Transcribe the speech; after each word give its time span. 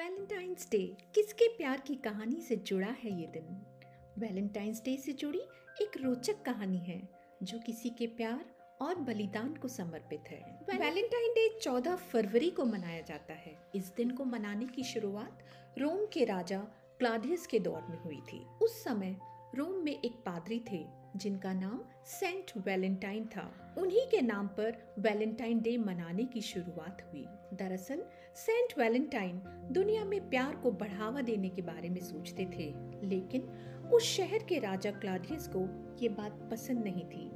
Valentine's 0.00 0.68
day 0.70 0.96
किसके 1.14 1.48
प्यार 1.48 1.80
की 1.80 1.94
कहानी 1.94 2.40
से 2.40 2.56
जुड़ा 2.56 2.86
है 2.86 3.20
ये 3.20 3.26
दिन? 3.26 3.66
वैलेंटाइंस 4.18 4.82
डे 4.84 4.96
से 4.96 5.12
जुड़ी 5.12 5.38
एक 5.82 5.90
रोचक 5.96 6.42
कहानी 6.42 6.78
है, 6.78 7.08
जो 7.42 7.58
किसी 7.58 7.90
के 7.90 8.06
प्यार 8.06 8.44
और 8.80 8.94
बलिदान 8.94 9.54
को 9.54 9.68
समर्पित 9.68 10.20
है। 10.28 10.66
वैलेंटाइन 10.70 11.32
डे 11.32 11.58
14 11.58 11.96
फरवरी 11.96 12.50
को 12.50 12.64
मनाया 12.64 13.00
जाता 13.00 13.32
है। 13.32 13.70
इस 13.74 13.92
दिन 13.96 14.10
को 14.10 14.24
मनाने 14.24 14.66
की 14.66 14.82
शुरुआत 14.82 15.38
रोम 15.78 16.06
के 16.06 16.24
राजा 16.24 16.60
क्लाडियस 16.98 17.46
के 17.46 17.58
दौर 17.58 17.82
में 17.90 18.02
हुई 18.02 18.20
थी। 18.20 18.44
उस 18.62 18.84
समय 18.84 19.16
रोम 19.54 19.84
में 19.84 19.92
एक 19.92 20.12
पादरी 20.12 20.64
थे, 20.72 20.86
जिनका 21.16 21.52
नाम 21.52 21.80
सेंट 22.04 22.52
वैलेंटाइन 22.56 23.24
था। 23.24 23.74
उन्हीं 23.78 24.06
के 24.06 24.20
नाम 24.20 24.46
पर 24.46 24.94
वैलेंटाइन 24.98 25.60
डे 25.60 25.76
मनाने 25.76 26.24
की 26.24 26.40
शुरुआत 26.40 27.10
हुई। 27.12 27.26
दरअसल, 27.54 28.04
सेंट 28.34 28.78
वैलेंटाइन 28.78 29.42
दुनिया 29.72 30.04
में 30.04 30.30
प्यार 30.30 30.56
को 30.56 30.70
बढ़ावा 30.70 31.20
देने 31.20 31.48
के 31.48 31.62
बारे 31.62 31.88
में 31.88 32.00
सोचते 32.00 32.44
थे, 32.46 32.74
लेकिन 33.06 33.42
उस 33.92 34.02
शहर 34.02 34.38
के 34.38 34.58
राजा 34.58 34.90
क्लाडियस 34.90 35.50
को 35.56 35.60
ये 36.02 36.08
बात 36.08 36.48
पसंद 36.50 36.78
नहीं 36.78 37.04
थी। 37.04 37.30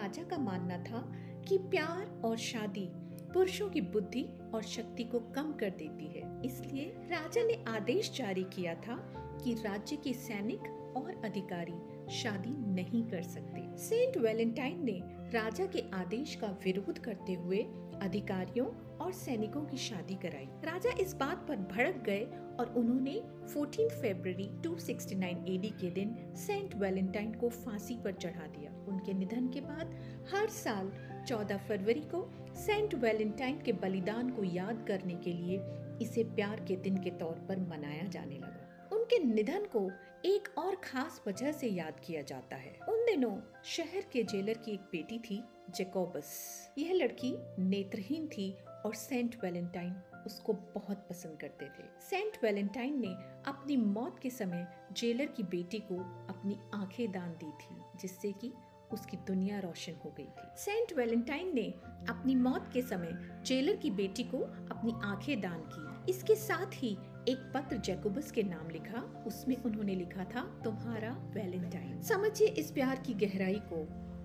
राजा 0.00 0.22
का 0.22 0.38
मानना 0.38 0.78
था 0.78 1.12
कि 1.48 1.58
प्यार 1.58 2.22
और 2.24 2.36
शादी 2.36 2.88
पुरुषों 3.34 3.70
की 3.70 3.80
बुद्धि 3.80 4.28
और 4.54 4.62
शक्ति 4.62 5.04
को 5.04 5.20
कम 5.20 5.52
कर 5.52 5.70
देती 5.70 6.06
है। 6.06 6.42
इसलिए 6.44 6.84
राजा 6.98 7.42
ने 7.42 7.64
आदेश 7.68 8.18
जारी 8.18 8.44
किया 8.44 8.74
था 8.74 9.23
कि 9.44 9.54
राज्य 9.54 9.96
के 9.96 10.12
सैनिक 10.12 10.60
और 10.96 11.20
अधिकारी 11.24 11.74
शादी 12.10 12.56
नहीं 12.74 13.04
कर 13.04 13.22
सकते। 13.22 13.76
सेंट 13.78 14.16
वैलेंटाइन 14.16 14.84
ने 14.84 15.00
राजा 15.30 15.66
के 15.66 15.84
आदेश 15.94 16.34
का 16.34 16.46
विरोध 16.46 16.98
करते 16.98 17.34
हुए 17.34 17.58
अधिकारियों 18.02 18.66
और 18.96 19.12
सैनिकों 19.12 19.62
की 19.62 19.76
शादी 19.76 20.14
कराई। 20.14 20.48
राजा 20.64 20.90
इस 21.00 21.14
बात 21.14 21.46
पर 21.48 21.56
भड़क 21.56 22.02
गए 22.06 22.24
और 22.60 22.74
उन्होंने 22.76 23.22
14 23.54 23.88
फरवरी 23.88 24.48
269 24.62 25.44
एडी 25.48 25.70
के 25.70 25.90
दिन 25.90 26.14
सेंट 26.36 26.74
वैलेंटाइन 26.76 27.34
को 27.34 27.48
फांसी 27.48 27.96
पर 27.96 28.12
चढ़ा 28.12 28.46
दिया। 28.46 28.72
उनके 28.88 29.12
निधन 29.12 29.48
के 29.48 29.60
बाद 29.60 29.94
हर 30.34 30.48
साल 30.48 30.92
14 31.28 31.58
फरवरी 31.58 32.02
को 32.14 32.30
सेंट 32.56 32.94
वैलेंटाइन 32.94 33.60
के 33.62 33.72
बलिदान 33.72 34.30
को 34.30 34.44
याद 34.44 34.84
करने 34.88 35.14
के 35.14 35.32
लिए 35.32 35.60
इसे 36.02 36.24
प्यार 36.24 36.64
के 36.68 36.76
दिन 36.76 36.96
के 36.96 37.10
तौर 37.10 37.46
पर 37.48 37.58
मनाया 37.58 38.04
जाने 38.04 38.38
लगा। 38.38 38.73
उनके 38.94 39.18
निधन 39.18 39.64
को 39.64 39.90
एक 40.24 40.48
और 40.58 40.74
खास 40.74 41.22
वजह 41.26 41.52
से 41.52 41.68
याद 41.68 42.00
किया 42.04 42.22
जाता 42.22 42.56
है। 42.56 42.78
उन 42.88 43.04
दिनों 43.06 43.36
शहर 43.64 44.04
के 44.12 44.22
जेलर 44.22 44.54
की 44.54 44.72
एक 44.72 44.80
बेटी 44.80 45.18
थी, 45.18 45.44
जेकोबस। 45.70 46.30
यह 46.78 46.92
लड़की 46.92 47.34
नेत्रहीन 47.58 48.26
थी 48.26 48.50
और 48.86 48.94
सेंट 48.94 49.36
वैलेंटाइन 49.42 49.94
उसको 50.26 50.52
बहुत 50.52 51.06
पसंद 51.10 51.38
करते 51.40 51.64
थे। 51.64 51.84
सेंट 52.10 52.38
वैलेंटाइन 52.42 53.00
ने 53.00 53.12
अपनी 53.46 53.76
मौत 53.76 54.18
के 54.18 54.30
समय 54.30 54.66
जेलर 54.92 55.26
की 55.26 55.42
बेटी 55.42 55.78
को 55.78 55.98
अपनी 56.34 56.58
आँखें 56.74 57.12
दान 57.12 57.30
दी 57.30 57.50
थी, 57.50 57.76
जिससे 58.00 58.32
कि 58.32 58.52
उसकी 58.92 59.16
दुनिया 59.16 59.58
रोशन 59.60 59.92
हो 60.04 60.10
गई 60.10 60.24
थी। 60.24 60.48
सेंट 60.56 60.92
वैलेंटाइन 60.92 61.54
ने 61.54 61.70
अपनी 62.08 62.34
मौत 62.34 62.70
के 62.72 62.82
समय 62.82 63.42
जेलर 63.46 63.76
की 63.76 63.90
बेटी 63.90 64.24
को 64.24 64.38
अपनी 64.74 64.94
आँखें 65.04 65.40
दान 65.40 65.60
की। 65.74 66.10
इसके 66.10 66.34
साथ 66.34 66.74
ही 66.74 66.96
एक 67.28 67.38
पत्र 67.54 67.76
जैकोबस 67.76 68.30
के 68.32 68.42
नाम 68.42 68.70
लिखा, 68.70 69.24
उसमें 69.26 69.56
उन्होंने 69.56 69.94
लिखा 69.94 70.24
था, 70.24 70.60
तुम्हारा 70.64 71.10
वैलेंटाइन। 71.34 72.02
समझिए 72.02 72.48
इस 72.48 72.70
प्यार 72.70 72.96
की 72.96 73.14
गहराई 73.14 73.60
को 73.72 73.76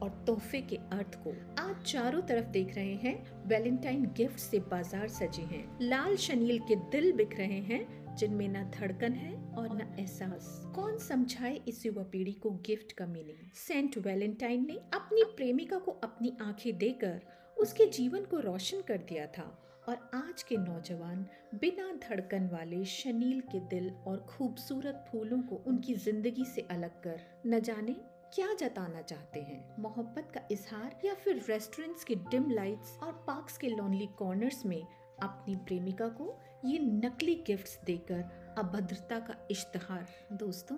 और 0.05 0.23
तोहफे 0.27 0.61
के 0.61 0.75
अर्थ 0.75 1.15
को। 1.15 1.33
आज 1.61 1.83
चारों 1.83 2.21
तरफ़ 2.21 2.45
देख 2.45 2.75
रहे 2.75 2.95
हैं, 2.95 3.47
वैलेंटाइन 3.47 4.05
गिफ्ट 4.05 4.39
से 4.39 4.59
बाज़ार 4.59 5.07
सजे 5.07 5.41
हैं। 5.41 5.79
लाल 5.81 6.15
शनील 6.15 6.59
के 6.59 6.75
दिल 6.75 7.11
बिक 7.11 7.37
रहे 7.37 7.59
हैं, 7.61 8.15
जिनमें 8.15 8.47
न 8.47 8.71
धड़कन 8.79 9.13
है 9.13 9.33
और 9.53 9.69
न 9.75 9.95
एहसास। 9.99 10.71
कौन 10.75 10.97
समझाए 10.97 11.61
इस 11.67 11.85
युवा 11.85 12.03
पीढ़ी 12.03 12.33
को 12.33 12.49
गिफ्ट 12.49 12.91
का 12.91 13.05
मीनिंग? 13.05 13.49
सेंट 13.53 13.97
वैलेंटाइन 13.97 14.67
ने 14.67 14.77
अपनी 14.93 15.23
प्रेमिका 15.23 15.77
को 15.77 15.91
अपनी 15.91 16.37
आँखें 16.41 16.77
देकर 16.77 17.21
उसके 17.57 17.85
जीवन 17.85 18.19
को 18.19 18.39
रोशन 18.39 18.81
कर 18.81 18.97
दिया 18.97 19.25
था। 19.25 19.68
और 19.89 19.97
आज 20.13 20.41
के 20.43 20.57
नौजवान 20.57 21.25
बिना 21.55 21.91
धड़कन 22.01 22.47
वाले 22.47 22.83
शनील 22.85 23.39
के 23.41 23.59
दिल 23.59 23.89
और 24.07 24.17
खूबसूरत 24.29 25.05
फूलों 25.11 25.41
को 25.41 25.55
उनकी 25.67 25.93
ज़िंदगी 25.93 26.45
से 26.45 26.61
अलग 26.71 26.99
कर 27.01 27.21
न 27.45 27.59
जाने 27.59 27.95
क्या 28.33 28.47
जताना 28.53 29.01
चाहते 29.01 29.39
हैं। 29.39 29.75
मोहब्बत 29.79 30.31
का 30.33 30.41
इजहार 30.51 30.99
या 31.05 31.13
फिर 31.13 31.41
रेस्टोरेंट्स 31.49 32.03
के 32.03 32.15
डिम 32.15 32.49
लाइट्स 32.51 32.97
और 33.03 33.13
पार्क्स 33.27 33.57
के 33.57 33.67
लोनली 33.67 34.07
कॉर्नर्स 34.17 34.65
में 34.65 34.81
अपनी 35.21 35.55
प्रेमिका 35.55 36.07
को 36.07 36.37
ये 36.65 36.79
नकली 36.79 37.35
गिफ्ट्स 37.47 37.79
देकर 37.85 38.48
अभद्रता 38.57 39.19
का 39.19 39.35
इश्तहार। 39.51 40.07
दोस्तों, 40.33 40.77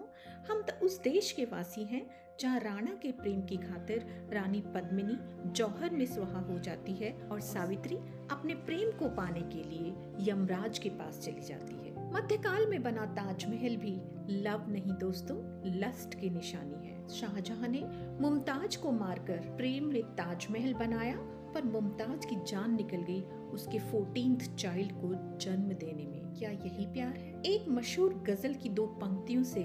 हम 0.49 0.61
तो 0.61 0.85
उस 0.85 1.01
देश 1.01 1.31
के 1.31 1.45
वासी 1.45 1.83
हैं 1.83 2.05
जहाँ 2.39 2.59
राणा 2.59 2.91
के 2.91 3.11
प्रेम 3.11 3.41
की 3.41 3.57
खातिर 3.57 4.29
रानी 4.33 4.61
पद्मिनी 4.61 5.17
जौहर 5.51 5.89
में 5.89 6.05
सुहा 6.05 6.39
हो 6.39 6.59
जाती 6.59 6.93
है 6.93 7.11
और 7.31 7.41
सावित्री 7.41 7.95
अपने 8.31 8.53
प्रेम 8.53 8.91
को 8.91 9.09
पाने 9.09 9.41
के 9.41 9.63
लिए 9.63 9.93
यमराज 10.31 10.79
के 10.79 10.89
पास 10.89 11.19
चली 11.19 11.41
जाती 11.41 11.75
है। 11.75 11.91
मध्यकाल 12.13 12.65
में 12.67 12.83
बना 12.83 13.05
ताजमहल 13.05 13.75
भी 13.77 14.01
लव 14.29 14.69
नहीं 14.69 14.93
दोस्तों, 14.93 15.37
लस्ट 15.79 16.19
की 16.19 16.29
निशानी 16.29 16.87
है। 16.87 17.07
शाहजहां 17.09 17.69
ने 17.69 17.81
मुमताज़ 18.21 18.77
को 18.77 18.91
मारकर 18.91 19.37
प्रेम 19.57 19.85
में 19.85 20.03
ताजमहल 20.03 20.73
बनाया, 20.73 21.17
पर 21.53 21.63
मुमताज़ 21.63 22.27
की 22.27 22.35
जान 22.35 22.75
निकल 22.75 23.03
गई 23.03 23.21
उसके 23.21 23.79
फोर्टीन 23.79 24.35
चाइल्ड 24.35 24.91
को 24.91 25.37
जन्म 25.37 25.73
देने 25.73 26.05
में। 26.05 26.33
क्या 26.33 26.49
यही 26.49 26.85
प्यार 26.85 27.17
है? 27.17 27.30
एक 27.45 27.65
मशहूर 27.67 28.13
गज़ल 28.27 28.53
की 28.53 28.69
दो 28.69 28.85
पंक्तियों 28.85 29.43
से 29.43 29.61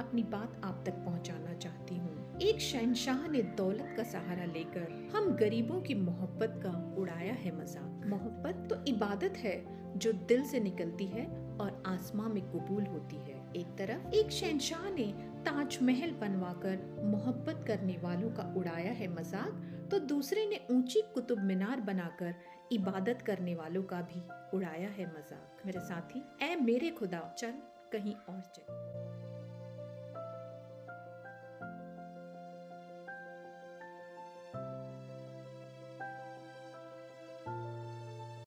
अपनी 0.00 0.22
बात 0.22 0.60
आप 0.64 0.82
तक 0.86 0.92
पहुंचाना 0.92 1.52
चाहती 1.54 1.96
हूँ। 1.96 2.38
एक 2.42 2.60
शहनशाह 2.60 3.26
ने 3.28 3.42
दौलत 3.42 3.94
का 3.96 4.02
सहारा 4.02 4.44
लेकर 4.44 5.10
हम 5.14 5.30
गरीबों 5.36 5.80
की 5.80 5.94
मोहब्बत 5.94 6.60
का 6.62 6.72
उड़ाया 6.98 7.34
है 7.34 7.56
मज़ाक। 7.58 7.89
मोहब्बत 8.06 8.66
तो 8.70 8.84
इबादत 8.86 9.36
है, 9.36 9.56
जो 9.96 10.12
दिल 10.12 10.44
से 10.44 10.60
निकलती 10.60 11.06
है 11.06 11.26
और 11.60 11.82
आसमां 11.86 12.28
में 12.28 12.42
कबूल 12.42 12.86
होती 12.86 13.16
है। 13.16 13.38
एक 13.56 13.66
तरफ़, 13.78 14.14
एक 14.14 14.30
शहनशाह 14.30 14.88
ने 14.90 15.06
ताजमहल 15.44 16.10
बनवाकर 16.10 17.02
मोहब्बत 17.04 17.64
करने 17.66 17.96
वालों 18.02 18.30
का 18.30 18.52
उड़ाया 18.56 18.92
है 18.92 19.08
मज़ाक 19.08 19.88
तो 19.90 19.98
दूसरे 19.98 20.46
ने 20.46 20.60
ऊँची 20.70 21.00
कुतुब 21.14 21.38
मीनार 21.40 21.80
बनाकर 21.80 22.34
इबादत 22.72 23.22
करने 23.22 23.54
वालों 23.54 23.82
का 23.82 24.00
भी 24.02 24.20
उड़ाया 24.56 24.88
है 24.88 25.06
मज़ाक। 25.08 25.66
मेरे 25.66 25.80
साथी, 25.80 26.22
ऐ 26.42 26.54
मेरे 26.56 26.90
खुदा, 26.90 27.34
चल 27.38 27.54
कहीं 27.92 28.14
और 28.28 28.40
चल। 28.54 29.39